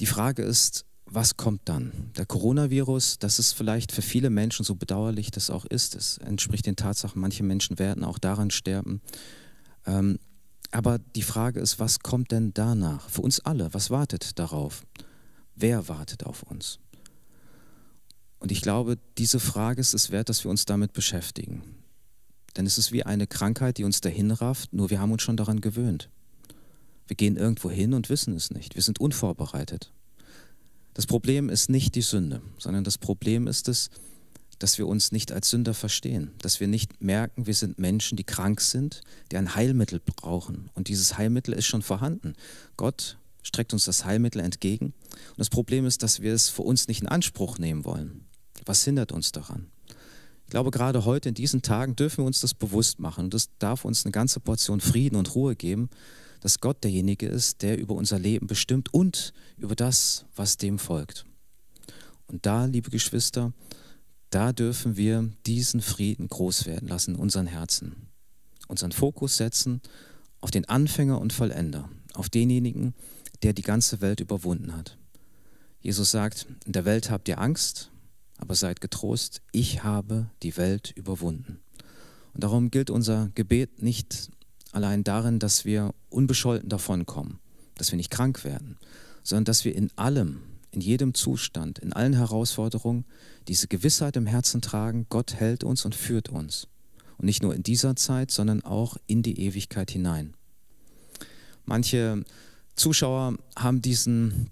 Die 0.00 0.06
Frage 0.06 0.42
ist, 0.42 0.84
was 1.06 1.36
kommt 1.36 1.62
dann? 1.66 1.92
Der 2.16 2.24
Coronavirus, 2.24 3.18
das 3.18 3.38
ist 3.38 3.52
vielleicht 3.52 3.92
für 3.92 4.00
viele 4.00 4.30
Menschen 4.30 4.64
so 4.64 4.74
bedauerlich 4.74 5.30
das 5.30 5.50
auch 5.50 5.66
ist. 5.66 5.94
Es 5.94 6.18
entspricht 6.18 6.66
den 6.66 6.76
Tatsachen, 6.76 7.20
manche 7.20 7.42
Menschen 7.42 7.78
werden 7.78 8.02
auch 8.02 8.18
daran 8.18 8.50
sterben. 8.50 9.02
Ähm, 9.86 10.18
aber 10.70 10.98
die 10.98 11.22
Frage 11.22 11.60
ist, 11.60 11.78
was 11.78 12.00
kommt 12.00 12.32
denn 12.32 12.54
danach? 12.54 13.10
Für 13.10 13.20
uns 13.20 13.40
alle, 13.40 13.74
was 13.74 13.90
wartet 13.90 14.38
darauf? 14.38 14.84
Wer 15.62 15.86
wartet 15.86 16.26
auf 16.26 16.42
uns? 16.42 16.80
Und 18.40 18.50
ich 18.50 18.62
glaube, 18.62 18.98
diese 19.16 19.38
Frage 19.38 19.80
ist 19.80 19.94
es 19.94 20.10
wert, 20.10 20.28
dass 20.28 20.42
wir 20.42 20.50
uns 20.50 20.64
damit 20.64 20.92
beschäftigen. 20.92 21.62
Denn 22.56 22.66
es 22.66 22.78
ist 22.78 22.90
wie 22.90 23.04
eine 23.04 23.28
Krankheit, 23.28 23.78
die 23.78 23.84
uns 23.84 24.00
dahin 24.00 24.32
rafft, 24.32 24.72
nur 24.72 24.90
wir 24.90 25.00
haben 25.00 25.12
uns 25.12 25.22
schon 25.22 25.36
daran 25.36 25.60
gewöhnt. 25.60 26.10
Wir 27.06 27.14
gehen 27.14 27.36
irgendwo 27.36 27.70
hin 27.70 27.94
und 27.94 28.10
wissen 28.10 28.34
es 28.34 28.50
nicht. 28.50 28.74
Wir 28.74 28.82
sind 28.82 28.98
unvorbereitet. 28.98 29.92
Das 30.94 31.06
Problem 31.06 31.48
ist 31.48 31.70
nicht 31.70 31.94
die 31.94 32.02
Sünde, 32.02 32.42
sondern 32.58 32.82
das 32.82 32.98
Problem 32.98 33.46
ist 33.46 33.68
es, 33.68 33.90
dass 34.58 34.78
wir 34.78 34.88
uns 34.88 35.12
nicht 35.12 35.30
als 35.30 35.48
Sünder 35.50 35.74
verstehen, 35.74 36.32
dass 36.38 36.58
wir 36.58 36.66
nicht 36.66 37.00
merken, 37.00 37.46
wir 37.46 37.54
sind 37.54 37.78
Menschen, 37.78 38.16
die 38.16 38.24
krank 38.24 38.60
sind, 38.60 39.02
die 39.30 39.36
ein 39.36 39.54
Heilmittel 39.54 40.00
brauchen. 40.00 40.70
Und 40.74 40.88
dieses 40.88 41.16
Heilmittel 41.18 41.54
ist 41.54 41.66
schon 41.66 41.82
vorhanden. 41.82 42.34
Gott 42.76 43.16
streckt 43.42 43.72
uns 43.72 43.84
das 43.84 44.04
Heilmittel 44.04 44.40
entgegen. 44.40 44.86
Und 44.86 45.38
das 45.38 45.50
Problem 45.50 45.86
ist, 45.86 46.02
dass 46.02 46.20
wir 46.20 46.32
es 46.32 46.48
für 46.48 46.62
uns 46.62 46.88
nicht 46.88 47.00
in 47.00 47.08
Anspruch 47.08 47.58
nehmen 47.58 47.84
wollen. 47.84 48.26
Was 48.64 48.84
hindert 48.84 49.12
uns 49.12 49.32
daran? 49.32 49.66
Ich 50.44 50.50
glaube, 50.50 50.70
gerade 50.70 51.04
heute 51.04 51.30
in 51.30 51.34
diesen 51.34 51.62
Tagen 51.62 51.96
dürfen 51.96 52.18
wir 52.18 52.26
uns 52.26 52.40
das 52.40 52.54
bewusst 52.54 52.98
machen. 52.98 53.30
Das 53.30 53.48
darf 53.58 53.84
uns 53.84 54.04
eine 54.04 54.12
ganze 54.12 54.38
Portion 54.38 54.80
Frieden 54.80 55.16
und 55.16 55.34
Ruhe 55.34 55.56
geben, 55.56 55.88
dass 56.40 56.60
Gott 56.60 56.84
derjenige 56.84 57.26
ist, 57.26 57.62
der 57.62 57.78
über 57.78 57.94
unser 57.94 58.18
Leben 58.18 58.46
bestimmt 58.46 58.92
und 58.92 59.32
über 59.56 59.74
das, 59.74 60.26
was 60.36 60.58
dem 60.58 60.78
folgt. 60.78 61.24
Und 62.26 62.46
da, 62.46 62.66
liebe 62.66 62.90
Geschwister, 62.90 63.52
da 64.30 64.52
dürfen 64.52 64.96
wir 64.96 65.30
diesen 65.46 65.80
Frieden 65.80 66.28
groß 66.28 66.66
werden 66.66 66.88
lassen 66.88 67.14
in 67.14 67.20
unseren 67.20 67.46
Herzen. 67.46 68.08
Unseren 68.68 68.92
Fokus 68.92 69.36
setzen 69.36 69.80
auf 70.40 70.50
den 70.50 70.64
Anfänger 70.66 71.20
und 71.20 71.32
Vollender, 71.32 71.88
auf 72.14 72.28
denjenigen, 72.28 72.94
der 72.94 72.96
die 73.52 73.62
ganze 73.62 74.00
Welt 74.00 74.20
überwunden 74.20 74.76
hat. 74.76 74.96
Jesus 75.80 76.12
sagt, 76.12 76.46
in 76.64 76.72
der 76.72 76.84
Welt 76.84 77.10
habt 77.10 77.28
ihr 77.28 77.40
Angst, 77.40 77.90
aber 78.38 78.54
seid 78.54 78.80
getrost, 78.80 79.42
ich 79.50 79.82
habe 79.82 80.26
die 80.42 80.56
Welt 80.56 80.92
überwunden. 80.94 81.58
Und 82.34 82.44
darum 82.44 82.70
gilt 82.70 82.88
unser 82.88 83.30
Gebet 83.34 83.82
nicht 83.82 84.30
allein 84.70 85.04
darin, 85.04 85.38
dass 85.38 85.64
wir 85.64 85.92
unbescholten 86.08 86.68
davonkommen, 86.68 87.40
dass 87.76 87.90
wir 87.90 87.96
nicht 87.96 88.10
krank 88.10 88.44
werden, 88.44 88.78
sondern 89.22 89.44
dass 89.44 89.64
wir 89.64 89.74
in 89.74 89.90
allem, 89.96 90.40
in 90.70 90.80
jedem 90.80 91.14
Zustand, 91.14 91.78
in 91.80 91.92
allen 91.92 92.14
Herausforderungen 92.14 93.04
diese 93.48 93.68
Gewissheit 93.68 94.16
im 94.16 94.26
Herzen 94.26 94.62
tragen, 94.62 95.06
Gott 95.08 95.34
hält 95.34 95.64
uns 95.64 95.84
und 95.84 95.94
führt 95.94 96.28
uns. 96.28 96.68
Und 97.18 97.26
nicht 97.26 97.42
nur 97.42 97.54
in 97.54 97.62
dieser 97.62 97.94
Zeit, 97.96 98.30
sondern 98.30 98.64
auch 98.64 98.96
in 99.06 99.22
die 99.22 99.38
Ewigkeit 99.40 99.90
hinein. 99.90 100.34
Manche 101.64 102.24
Zuschauer 102.74 103.36
haben 103.56 103.82
diesen 103.82 104.50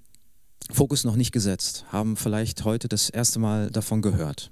Fokus 0.71 1.05
noch 1.05 1.17
nicht 1.17 1.33
gesetzt, 1.33 1.85
haben 1.89 2.17
vielleicht 2.17 2.65
heute 2.65 2.89
das 2.89 3.11
erste 3.11 3.39
Mal 3.39 3.71
davon 3.71 4.03
gehört 4.03 4.51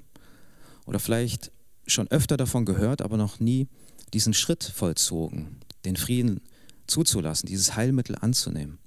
oder 0.87 0.99
vielleicht 0.99 1.53
schon 1.87 2.09
öfter 2.09 2.37
davon 2.37 2.65
gehört, 2.65 3.03
aber 3.03 3.17
noch 3.17 3.41
nie 3.41 3.69
diesen 4.13 4.35
Schritt 4.35 4.65
vollzogen, 4.65 5.59
den 5.85 5.97
Frieden 5.97 6.41
zuzulassen, 6.87 7.47
dieses 7.47 7.77
Heilmittel 7.77 8.17
anzunehmen. 8.17 8.79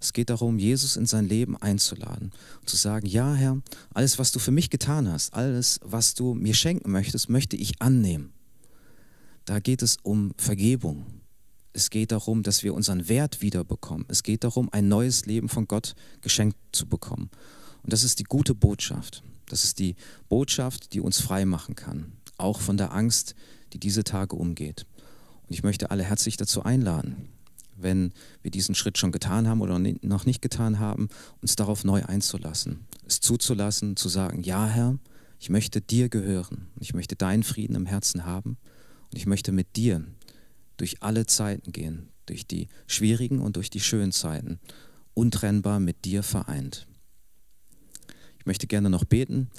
Es 0.00 0.12
geht 0.12 0.30
darum, 0.30 0.58
Jesus 0.58 0.96
in 0.96 1.06
sein 1.06 1.28
Leben 1.28 1.56
einzuladen 1.56 2.32
und 2.60 2.68
zu 2.68 2.76
sagen, 2.76 3.06
ja 3.06 3.34
Herr, 3.34 3.60
alles, 3.92 4.18
was 4.18 4.30
du 4.30 4.38
für 4.38 4.52
mich 4.52 4.70
getan 4.70 5.10
hast, 5.10 5.34
alles, 5.34 5.80
was 5.82 6.14
du 6.14 6.34
mir 6.34 6.54
schenken 6.54 6.92
möchtest, 6.92 7.28
möchte 7.28 7.56
ich 7.56 7.82
annehmen. 7.82 8.32
Da 9.44 9.58
geht 9.58 9.82
es 9.82 9.96
um 10.02 10.34
Vergebung, 10.36 11.06
es 11.78 11.90
geht 11.90 12.10
darum, 12.10 12.42
dass 12.42 12.64
wir 12.64 12.74
unseren 12.74 13.08
Wert 13.08 13.40
wiederbekommen. 13.40 14.04
Es 14.08 14.24
geht 14.24 14.42
darum, 14.42 14.68
ein 14.72 14.88
neues 14.88 15.26
Leben 15.26 15.48
von 15.48 15.68
Gott 15.68 15.94
geschenkt 16.22 16.58
zu 16.72 16.88
bekommen. 16.88 17.30
Und 17.84 17.92
das 17.92 18.02
ist 18.02 18.18
die 18.18 18.24
gute 18.24 18.52
Botschaft. 18.52 19.22
Das 19.46 19.62
ist 19.62 19.78
die 19.78 19.94
Botschaft, 20.28 20.92
die 20.92 21.00
uns 21.00 21.20
frei 21.20 21.44
machen 21.44 21.76
kann, 21.76 22.12
auch 22.36 22.60
von 22.60 22.76
der 22.76 22.92
Angst, 22.92 23.36
die 23.72 23.78
diese 23.78 24.02
Tage 24.02 24.34
umgeht. 24.34 24.86
Und 25.46 25.54
ich 25.54 25.62
möchte 25.62 25.92
alle 25.92 26.02
herzlich 26.02 26.36
dazu 26.36 26.64
einladen, 26.64 27.28
wenn 27.76 28.12
wir 28.42 28.50
diesen 28.50 28.74
Schritt 28.74 28.98
schon 28.98 29.12
getan 29.12 29.46
haben 29.46 29.60
oder 29.60 29.78
noch 29.78 30.26
nicht 30.26 30.42
getan 30.42 30.80
haben, 30.80 31.08
uns 31.40 31.54
darauf 31.54 31.84
neu 31.84 32.04
einzulassen, 32.04 32.86
es 33.06 33.20
zuzulassen, 33.20 33.94
zu 33.94 34.08
sagen, 34.08 34.42
ja 34.42 34.66
Herr, 34.66 34.98
ich 35.38 35.48
möchte 35.48 35.80
dir 35.80 36.08
gehören, 36.08 36.66
ich 36.80 36.92
möchte 36.92 37.14
deinen 37.14 37.44
Frieden 37.44 37.76
im 37.76 37.86
Herzen 37.86 38.26
haben 38.26 38.56
und 39.12 39.16
ich 39.16 39.26
möchte 39.26 39.52
mit 39.52 39.76
dir 39.76 40.04
durch 40.78 41.02
alle 41.02 41.26
Zeiten 41.26 41.72
gehen, 41.72 42.08
durch 42.24 42.46
die 42.46 42.68
schwierigen 42.86 43.40
und 43.40 43.56
durch 43.56 43.68
die 43.68 43.80
schönen 43.80 44.12
Zeiten, 44.12 44.58
untrennbar 45.12 45.80
mit 45.80 46.04
dir 46.06 46.22
vereint. 46.22 46.86
Ich 48.38 48.46
möchte 48.46 48.66
gerne 48.66 48.88
noch 48.88 49.04
beten. 49.04 49.50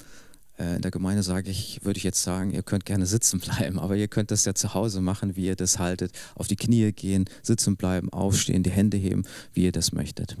Äh, 0.58 0.76
in 0.76 0.82
der 0.82 0.90
Gemeinde 0.90 1.22
sage 1.22 1.50
ich, 1.50 1.84
würde 1.84 1.98
ich 1.98 2.04
jetzt 2.04 2.22
sagen, 2.22 2.50
ihr 2.50 2.62
könnt 2.62 2.84
gerne 2.84 3.06
sitzen 3.06 3.38
bleiben, 3.40 3.78
aber 3.78 3.96
ihr 3.96 4.08
könnt 4.08 4.30
das 4.30 4.44
ja 4.44 4.54
zu 4.54 4.74
Hause 4.74 5.00
machen, 5.00 5.36
wie 5.36 5.46
ihr 5.46 5.56
das 5.56 5.78
haltet. 5.78 6.12
Auf 6.34 6.48
die 6.48 6.56
Knie 6.56 6.92
gehen, 6.92 7.26
sitzen 7.42 7.76
bleiben, 7.76 8.12
aufstehen, 8.12 8.62
die 8.62 8.70
Hände 8.70 8.96
heben, 8.96 9.24
wie 9.52 9.64
ihr 9.64 9.72
das 9.72 9.92
möchtet. 9.92 10.36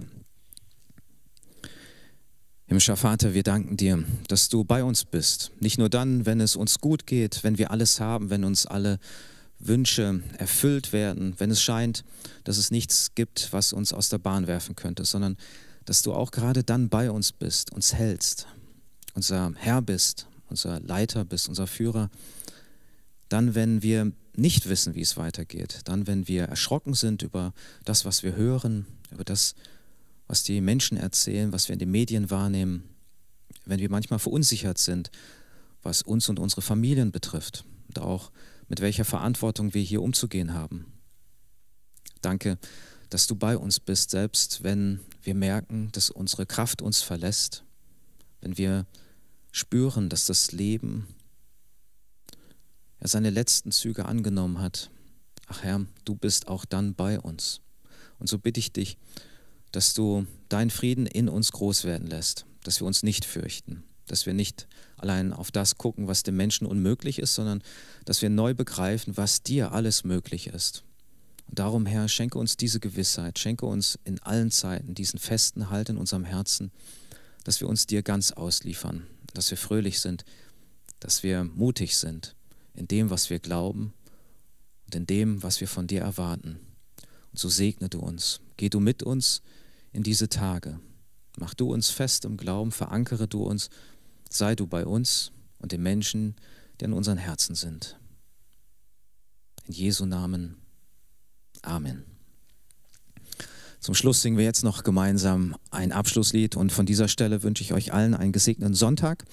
Himmlischer 2.66 2.96
Vater, 2.96 3.34
wir 3.34 3.42
danken 3.42 3.76
dir, 3.76 4.04
dass 4.28 4.48
du 4.48 4.62
bei 4.62 4.84
uns 4.84 5.04
bist. 5.04 5.50
Nicht 5.58 5.78
nur 5.78 5.88
dann, 5.88 6.24
wenn 6.24 6.40
es 6.40 6.54
uns 6.54 6.78
gut 6.78 7.04
geht, 7.04 7.42
wenn 7.42 7.58
wir 7.58 7.72
alles 7.72 7.98
haben, 7.98 8.30
wenn 8.30 8.44
uns 8.44 8.64
alle 8.64 9.00
Wünsche 9.60 10.22
erfüllt 10.38 10.92
werden, 10.92 11.34
wenn 11.38 11.50
es 11.50 11.62
scheint, 11.62 12.04
dass 12.44 12.56
es 12.56 12.70
nichts 12.70 13.14
gibt, 13.14 13.52
was 13.52 13.72
uns 13.72 13.92
aus 13.92 14.08
der 14.08 14.18
Bahn 14.18 14.46
werfen 14.46 14.74
könnte, 14.74 15.04
sondern 15.04 15.36
dass 15.84 16.02
du 16.02 16.12
auch 16.12 16.30
gerade 16.30 16.64
dann 16.64 16.88
bei 16.88 17.10
uns 17.10 17.32
bist, 17.32 17.72
uns 17.72 17.94
hältst, 17.94 18.46
unser 19.14 19.52
Herr 19.56 19.82
bist, 19.82 20.26
unser 20.48 20.80
Leiter 20.80 21.24
bist, 21.24 21.48
unser 21.48 21.66
Führer. 21.66 22.10
Dann, 23.28 23.54
wenn 23.54 23.82
wir 23.82 24.12
nicht 24.34 24.68
wissen, 24.68 24.94
wie 24.94 25.02
es 25.02 25.16
weitergeht, 25.16 25.80
dann, 25.84 26.06
wenn 26.06 26.26
wir 26.26 26.44
erschrocken 26.44 26.94
sind 26.94 27.22
über 27.22 27.52
das, 27.84 28.04
was 28.04 28.22
wir 28.22 28.36
hören, 28.36 28.86
über 29.10 29.24
das, 29.24 29.54
was 30.26 30.42
die 30.42 30.60
Menschen 30.60 30.96
erzählen, 30.96 31.52
was 31.52 31.68
wir 31.68 31.74
in 31.74 31.78
den 31.78 31.90
Medien 31.90 32.30
wahrnehmen, 32.30 32.84
wenn 33.66 33.80
wir 33.80 33.90
manchmal 33.90 34.18
verunsichert 34.18 34.78
sind, 34.78 35.10
was 35.82 36.02
uns 36.02 36.28
und 36.28 36.38
unsere 36.38 36.62
Familien 36.62 37.12
betrifft 37.12 37.64
und 37.88 37.98
auch 37.98 38.30
mit 38.70 38.80
welcher 38.80 39.04
Verantwortung 39.04 39.74
wir 39.74 39.82
hier 39.82 40.00
umzugehen 40.00 40.54
haben. 40.54 40.86
Danke, 42.22 42.56
dass 43.10 43.26
du 43.26 43.34
bei 43.34 43.58
uns 43.58 43.80
bist, 43.80 44.10
selbst 44.10 44.62
wenn 44.62 45.00
wir 45.22 45.34
merken, 45.34 45.90
dass 45.92 46.08
unsere 46.08 46.46
Kraft 46.46 46.80
uns 46.80 47.02
verlässt, 47.02 47.64
wenn 48.40 48.56
wir 48.56 48.86
spüren, 49.50 50.08
dass 50.08 50.26
das 50.26 50.52
Leben 50.52 51.08
ja, 53.00 53.08
seine 53.08 53.30
letzten 53.30 53.72
Züge 53.72 54.06
angenommen 54.06 54.60
hat. 54.60 54.90
Ach 55.48 55.64
Herr, 55.64 55.84
du 56.04 56.14
bist 56.14 56.46
auch 56.46 56.64
dann 56.64 56.94
bei 56.94 57.18
uns. 57.18 57.60
Und 58.20 58.28
so 58.28 58.38
bitte 58.38 58.60
ich 58.60 58.72
dich, 58.72 58.96
dass 59.72 59.94
du 59.94 60.26
deinen 60.48 60.70
Frieden 60.70 61.06
in 61.06 61.28
uns 61.28 61.50
groß 61.50 61.82
werden 61.82 62.06
lässt, 62.06 62.46
dass 62.62 62.80
wir 62.80 62.86
uns 62.86 63.02
nicht 63.02 63.24
fürchten, 63.24 63.82
dass 64.10 64.26
wir 64.26 64.34
nicht 64.34 64.66
allein 64.96 65.32
auf 65.32 65.50
das 65.50 65.76
gucken, 65.76 66.08
was 66.08 66.22
dem 66.22 66.36
Menschen 66.36 66.66
unmöglich 66.66 67.18
ist, 67.18 67.34
sondern 67.34 67.62
dass 68.04 68.22
wir 68.22 68.30
neu 68.30 68.54
begreifen, 68.54 69.16
was 69.16 69.42
dir 69.42 69.72
alles 69.72 70.04
möglich 70.04 70.48
ist. 70.48 70.84
Und 71.48 71.58
darum, 71.58 71.86
Herr, 71.86 72.08
schenke 72.08 72.38
uns 72.38 72.56
diese 72.56 72.80
Gewissheit, 72.80 73.38
schenke 73.38 73.66
uns 73.66 73.98
in 74.04 74.20
allen 74.22 74.50
Zeiten 74.50 74.94
diesen 74.94 75.18
festen 75.18 75.70
Halt 75.70 75.88
in 75.88 75.96
unserem 75.96 76.24
Herzen, 76.24 76.70
dass 77.44 77.60
wir 77.60 77.68
uns 77.68 77.86
dir 77.86 78.02
ganz 78.02 78.32
ausliefern, 78.32 79.06
dass 79.32 79.50
wir 79.50 79.58
fröhlich 79.58 80.00
sind, 80.00 80.24
dass 81.00 81.22
wir 81.22 81.44
mutig 81.44 81.96
sind 81.96 82.36
in 82.74 82.86
dem, 82.86 83.10
was 83.10 83.30
wir 83.30 83.38
glauben 83.38 83.92
und 84.86 84.94
in 84.94 85.06
dem, 85.06 85.42
was 85.42 85.60
wir 85.60 85.68
von 85.68 85.86
dir 85.86 86.02
erwarten. 86.02 86.60
Und 87.32 87.38
so 87.38 87.48
segne 87.48 87.88
du 87.88 88.00
uns, 88.00 88.40
geh 88.56 88.68
du 88.68 88.80
mit 88.80 89.02
uns 89.02 89.42
in 89.92 90.02
diese 90.02 90.28
Tage, 90.28 90.80
mach 91.38 91.54
du 91.54 91.72
uns 91.72 91.90
fest 91.90 92.24
im 92.24 92.36
Glauben, 92.36 92.70
verankere 92.70 93.26
du 93.26 93.42
uns 93.42 93.70
sei 94.30 94.54
du 94.54 94.66
bei 94.66 94.86
uns 94.86 95.32
und 95.58 95.72
den 95.72 95.82
Menschen, 95.82 96.36
die 96.80 96.86
in 96.86 96.92
unseren 96.92 97.18
Herzen 97.18 97.54
sind. 97.54 97.98
In 99.66 99.74
Jesu 99.74 100.06
Namen. 100.06 100.56
Amen. 101.62 102.04
Zum 103.80 103.94
Schluss 103.94 104.22
singen 104.22 104.36
wir 104.36 104.44
jetzt 104.44 104.62
noch 104.62 104.84
gemeinsam 104.84 105.56
ein 105.70 105.92
Abschlusslied 105.92 106.56
und 106.56 106.70
von 106.70 106.86
dieser 106.86 107.08
Stelle 107.08 107.42
wünsche 107.42 107.62
ich 107.62 107.72
euch 107.72 107.92
allen 107.92 108.14
einen 108.14 108.32
gesegneten 108.32 108.74
Sonntag 108.74 109.24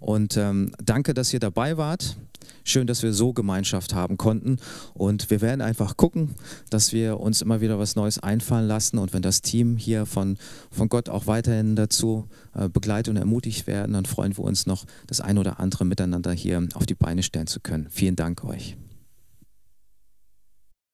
und 0.00 0.36
ähm, 0.36 0.72
danke, 0.82 1.14
dass 1.14 1.32
ihr 1.32 1.40
dabei 1.40 1.76
wart. 1.76 2.16
Schön, 2.64 2.86
dass 2.86 3.02
wir 3.02 3.12
so 3.12 3.32
Gemeinschaft 3.32 3.94
haben 3.94 4.16
konnten. 4.16 4.58
Und 4.94 5.30
wir 5.30 5.40
werden 5.40 5.60
einfach 5.60 5.96
gucken, 5.96 6.34
dass 6.68 6.92
wir 6.92 7.20
uns 7.20 7.42
immer 7.42 7.60
wieder 7.60 7.78
was 7.78 7.96
Neues 7.96 8.18
einfallen 8.18 8.66
lassen. 8.66 8.98
Und 8.98 9.12
wenn 9.12 9.22
das 9.22 9.42
Team 9.42 9.76
hier 9.76 10.06
von, 10.06 10.36
von 10.70 10.88
Gott 10.88 11.08
auch 11.08 11.26
weiterhin 11.26 11.76
dazu 11.76 12.26
äh, 12.54 12.68
begleitet 12.68 13.10
und 13.10 13.16
ermutigt 13.16 13.66
werden, 13.66 13.92
dann 13.92 14.06
freuen 14.06 14.36
wir 14.36 14.44
uns 14.44 14.66
noch, 14.66 14.84
das 15.06 15.20
ein 15.20 15.38
oder 15.38 15.60
andere 15.60 15.84
miteinander 15.84 16.32
hier 16.32 16.66
auf 16.74 16.86
die 16.86 16.94
Beine 16.94 17.22
stellen 17.22 17.46
zu 17.46 17.60
können. 17.60 17.86
Vielen 17.90 18.16
Dank 18.16 18.44
euch. 18.44 18.76